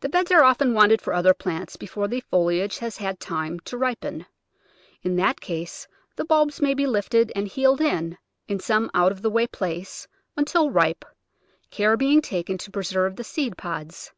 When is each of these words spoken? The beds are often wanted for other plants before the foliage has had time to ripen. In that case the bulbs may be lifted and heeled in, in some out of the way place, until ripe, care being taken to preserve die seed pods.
The 0.00 0.08
beds 0.08 0.32
are 0.32 0.42
often 0.42 0.74
wanted 0.74 1.00
for 1.00 1.12
other 1.12 1.32
plants 1.34 1.76
before 1.76 2.08
the 2.08 2.18
foliage 2.32 2.78
has 2.78 2.96
had 2.96 3.20
time 3.20 3.60
to 3.60 3.78
ripen. 3.78 4.26
In 5.04 5.14
that 5.14 5.40
case 5.40 5.86
the 6.16 6.24
bulbs 6.24 6.60
may 6.60 6.74
be 6.74 6.84
lifted 6.84 7.30
and 7.36 7.46
heeled 7.46 7.80
in, 7.80 8.18
in 8.48 8.58
some 8.58 8.90
out 8.92 9.12
of 9.12 9.22
the 9.22 9.30
way 9.30 9.46
place, 9.46 10.08
until 10.36 10.72
ripe, 10.72 11.04
care 11.70 11.96
being 11.96 12.20
taken 12.20 12.58
to 12.58 12.72
preserve 12.72 13.14
die 13.14 13.22
seed 13.22 13.56
pods. 13.56 14.10